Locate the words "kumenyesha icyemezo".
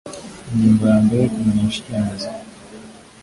1.33-2.27